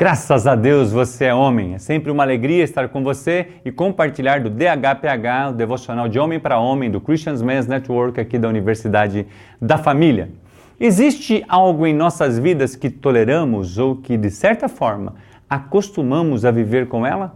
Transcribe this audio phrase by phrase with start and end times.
[0.00, 1.74] Graças a Deus você é homem.
[1.74, 6.38] É sempre uma alegria estar com você e compartilhar do DHPH, o devocional de homem
[6.38, 9.26] para homem do Christians Men's Network aqui da Universidade
[9.60, 10.30] da Família.
[10.78, 15.16] Existe algo em nossas vidas que toleramos ou que de certa forma
[15.50, 17.34] acostumamos a viver com ela?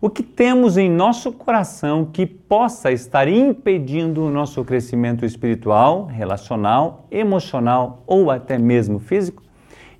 [0.00, 7.08] O que temos em nosso coração que possa estar impedindo o nosso crescimento espiritual, relacional,
[7.10, 9.42] emocional ou até mesmo físico?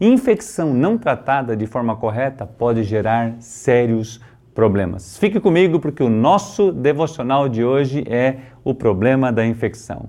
[0.00, 4.20] Infecção não tratada de forma correta pode gerar sérios
[4.52, 5.16] problemas.
[5.18, 10.08] Fique comigo porque o nosso devocional de hoje é o problema da infecção.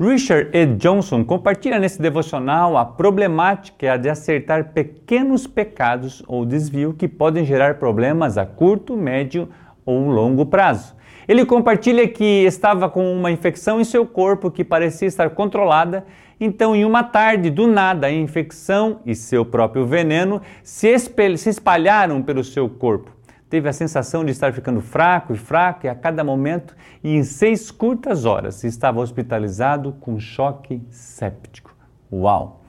[0.00, 0.64] Richard E.
[0.64, 7.80] Johnson compartilha nesse devocional a problemática de acertar pequenos pecados ou desvio que podem gerar
[7.80, 9.48] problemas a curto, médio
[9.84, 10.97] ou longo prazo.
[11.28, 16.06] Ele compartilha que estava com uma infecção em seu corpo que parecia estar controlada.
[16.40, 22.22] Então, em uma tarde, do nada, a infecção e seu próprio veneno se, se espalharam
[22.22, 23.12] pelo seu corpo.
[23.50, 27.22] Teve a sensação de estar ficando fraco e fraco e a cada momento, e em
[27.22, 31.74] seis curtas horas estava hospitalizado com choque séptico.
[32.10, 32.62] Uau!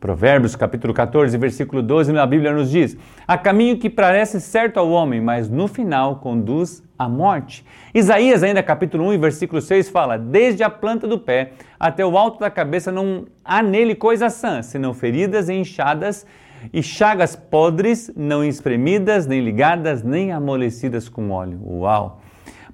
[0.00, 2.96] Provérbios capítulo 14, versículo 12, na Bíblia nos diz:
[3.28, 7.64] Há caminho que parece certo ao homem, mas no final conduz à morte.
[7.94, 12.38] Isaías, ainda capítulo 1, versículo 6, fala: Desde a planta do pé até o alto
[12.38, 16.26] da cabeça não há nele coisa sã, senão feridas e inchadas
[16.74, 21.58] e chagas podres, não espremidas, nem ligadas, nem amolecidas com óleo.
[21.64, 22.20] Uau!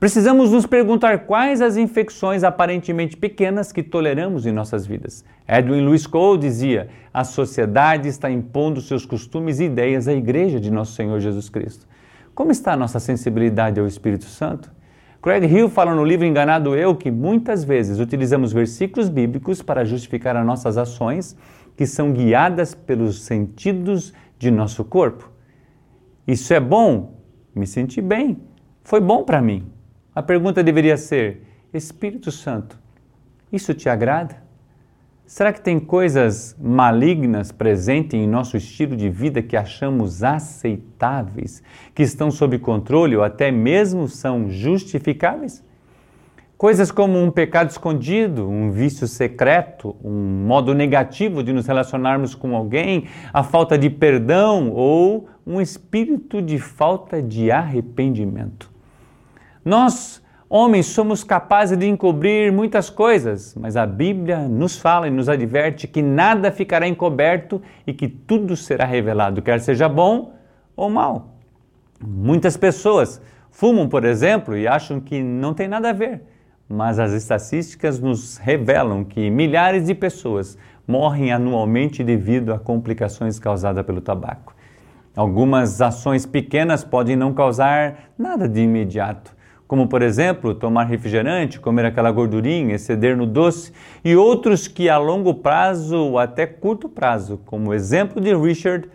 [0.01, 5.25] Precisamos nos perguntar quais as infecções aparentemente pequenas que toleramos em nossas vidas.
[5.47, 10.71] Edwin Lewis Cole dizia: a sociedade está impondo seus costumes e ideias à igreja de
[10.71, 11.87] nosso Senhor Jesus Cristo.
[12.37, 14.71] Como está a nossa sensibilidade ao Espírito Santo?
[15.23, 20.37] Craig Hill fala no livro Enganado Eu que muitas vezes utilizamos versículos bíblicos para justificar
[20.37, 21.35] as nossas ações
[21.75, 25.33] que são guiadas pelos sentidos de nosso corpo.
[26.27, 27.23] Isso é bom?
[27.55, 28.37] Me senti bem.
[28.83, 29.73] Foi bom para mim.
[30.15, 31.43] A pergunta deveria ser:
[31.73, 32.79] Espírito Santo,
[33.51, 34.46] isso te agrada?
[35.27, 42.05] Será que tem coisas malignas presentes em nosso estilo de vida que achamos aceitáveis, que
[42.05, 45.65] estão sob controle ou até mesmo são justificáveis?
[46.57, 52.55] Coisas como um pecado escondido, um vício secreto, um modo negativo de nos relacionarmos com
[52.55, 58.71] alguém, a falta de perdão ou um espírito de falta de arrependimento.
[59.65, 65.29] Nós, homens, somos capazes de encobrir muitas coisas, mas a Bíblia nos fala e nos
[65.29, 70.35] adverte que nada ficará encoberto e que tudo será revelado, quer seja bom
[70.77, 71.35] ou mal.
[72.01, 73.21] Muitas pessoas
[73.51, 76.23] fumam, por exemplo, e acham que não tem nada a ver,
[76.69, 80.57] mas as estatísticas nos revelam que milhares de pessoas
[80.87, 84.55] morrem anualmente devido a complicações causadas pelo tabaco.
[85.17, 89.36] Algumas ações pequenas podem não causar nada de imediato,
[89.67, 93.73] como por exemplo tomar refrigerante, comer aquela gordurinha, exceder no doce,
[94.05, 98.89] e outros que a longo prazo ou até curto prazo, como o exemplo de Richard,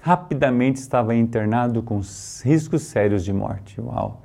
[0.00, 2.00] rapidamente estava internado com
[2.42, 3.80] riscos sérios de morte.
[3.80, 4.22] Uau!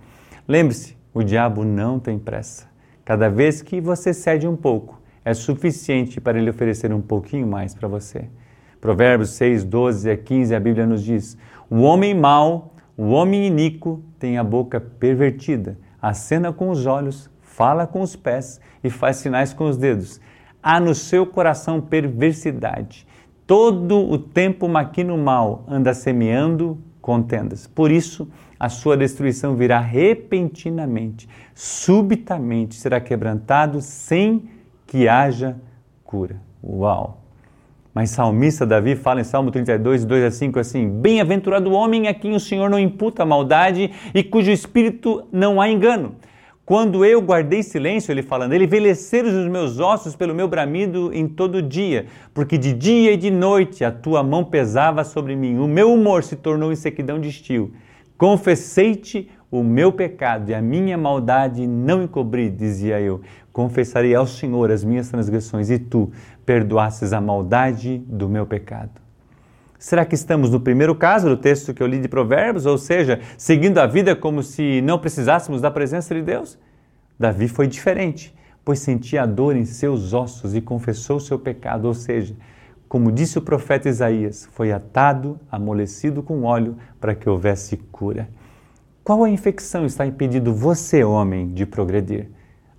[0.48, 2.68] Lembre-se, o diabo não tem pressa.
[3.04, 7.74] Cada vez que você cede um pouco, é suficiente para ele oferecer um pouquinho mais
[7.74, 8.26] para você.
[8.80, 11.36] Provérbios 6, 12 a 15, a Bíblia nos diz:
[11.70, 17.86] O homem mau o homem iníquo tem a boca pervertida, acena com os olhos, fala
[17.86, 20.22] com os pés e faz sinais com os dedos.
[20.64, 23.06] Há no seu coração perversidade.
[23.46, 27.68] Todo o tempo maquina o mal, anda semeando contendas.
[27.68, 28.28] Por isso,
[28.60, 34.50] a sua destruição virá repentinamente, subitamente será quebrantado sem
[34.88, 35.58] que haja
[36.04, 36.42] cura.
[36.64, 37.25] Uau!
[37.96, 42.14] Mas salmista Davi fala em Salmo 32, 2 a 5 assim: Bem-aventurado o homem a
[42.14, 46.18] quem o Senhor não imputa maldade e cujo espírito não há engano.
[46.66, 51.26] Quando eu guardei silêncio, ele falando, ele envelheceram os meus ossos pelo meu bramido em
[51.26, 55.68] todo dia, porque de dia e de noite a tua mão pesava sobre mim, o
[55.68, 57.72] meu humor se tornou em sequidão de estio.
[58.18, 59.30] Confessei-te
[59.60, 63.22] o meu pecado e a minha maldade não encobri, dizia eu.
[63.54, 66.12] Confessarei ao Senhor as minhas transgressões e tu
[66.46, 68.92] perdoasses a maldade do meu pecado.
[69.80, 73.22] Será que estamos no primeiro caso do texto que eu li de Provérbios, ou seja,
[73.38, 76.58] seguindo a vida como se não precisássemos da presença de Deus?
[77.18, 81.94] Davi foi diferente, pois sentia a dor em seus ossos e confessou seu pecado, ou
[81.94, 82.36] seja,
[82.90, 88.28] como disse o profeta Isaías, foi atado, amolecido com óleo para que houvesse cura.
[89.06, 92.28] Qual a infecção está impedindo você, homem, de progredir?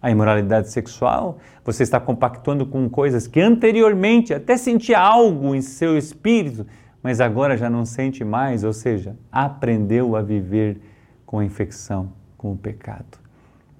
[0.02, 5.96] A imoralidade sexual, você está compactuando com coisas que anteriormente até sentia algo em seu
[5.96, 6.67] espírito,
[7.00, 10.81] mas agora já não sente mais, ou seja, aprendeu a viver
[11.25, 13.20] com a infecção, com o pecado.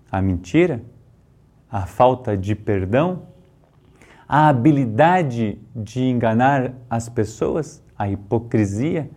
[0.09, 0.81] A mentira,
[1.69, 3.23] a falta de perdão,
[4.29, 9.11] a habilidade de enganar as pessoas, a hipocrisia.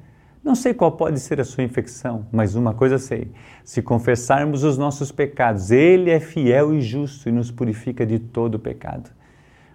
[0.50, 3.32] Não sei qual pode ser a sua infecção, mas uma coisa sei:
[3.64, 8.58] se confessarmos os nossos pecados, Ele é fiel e justo e nos purifica de todo
[8.58, 9.12] pecado.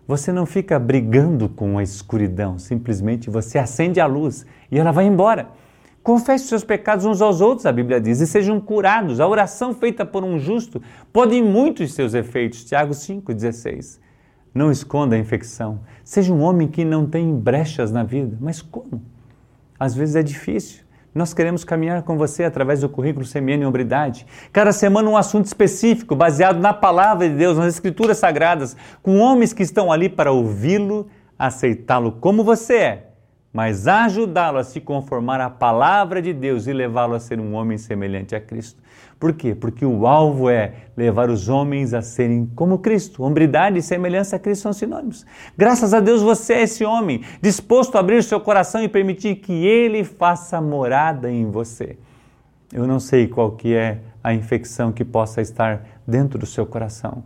[0.05, 5.07] Você não fica brigando com a escuridão, simplesmente você acende a luz e ela vai
[5.07, 5.49] embora.
[6.03, 9.21] Confesse seus pecados uns aos outros, a Bíblia diz, e sejam curados.
[9.21, 10.83] A oração feita por um justo
[11.13, 12.65] pode muitos seus efeitos.
[12.65, 14.01] Tiago 5,16.
[14.53, 15.83] Não esconda a infecção.
[16.03, 18.37] Seja um homem que não tem brechas na vida.
[18.41, 19.14] Mas como?
[19.85, 20.83] Às vezes é difícil.
[21.15, 24.27] Nós queremos caminhar com você através do currículo Semeando em Hombridade.
[24.51, 29.53] Cada semana um assunto específico, baseado na palavra de Deus, nas escrituras sagradas, com homens
[29.53, 31.07] que estão ali para ouvi-lo,
[31.39, 33.09] aceitá-lo como você é,
[33.55, 37.79] mas ajudá-lo a se conformar à palavra de Deus e levá-lo a ser um homem
[37.79, 38.83] semelhante a Cristo.
[39.17, 39.55] Por quê?
[39.55, 43.23] Porque o alvo é levar os homens a serem como Cristo.
[43.23, 45.25] Hombridade e semelhança a Cristo são sinônimos.
[45.57, 49.53] Graças a Deus você é esse homem, disposto a abrir seu coração e permitir que
[49.65, 51.97] Ele faça morada em você.
[52.73, 57.23] Eu não sei qual que é a infecção que possa estar dentro do seu coração.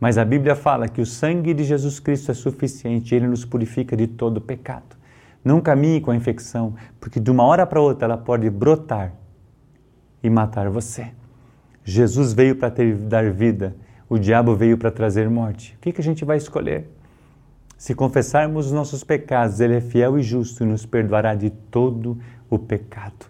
[0.00, 3.96] Mas a Bíblia fala que o sangue de Jesus Cristo é suficiente, ele nos purifica
[3.96, 5.00] de todo pecado.
[5.44, 9.12] Não caminhe com a infecção, porque de uma hora para outra ela pode brotar
[10.22, 11.08] e matar você.
[11.84, 12.72] Jesus veio para
[13.08, 13.74] dar vida,
[14.08, 15.74] o diabo veio para trazer morte.
[15.76, 16.88] O que, que a gente vai escolher?
[17.76, 22.18] Se confessarmos os nossos pecados, Ele é fiel e justo e nos perdoará de todo
[22.48, 23.26] o pecado.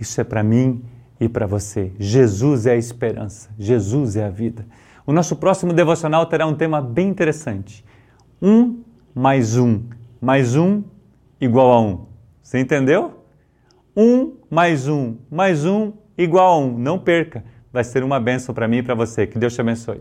[0.00, 0.82] Isso é para mim
[1.20, 1.92] e para você.
[1.98, 4.66] Jesus é a esperança, Jesus é a vida.
[5.06, 7.84] O nosso próximo devocional terá um tema bem interessante.
[8.42, 8.82] Um
[9.14, 9.82] mais um
[10.24, 10.82] mais um
[11.40, 12.06] igual a um.
[12.42, 13.24] Você entendeu?
[13.96, 16.78] Um mais um mais um igual a 1.
[16.78, 17.44] Não perca.
[17.72, 19.26] Vai ser uma bênção para mim e para você.
[19.26, 20.00] Que Deus te abençoe.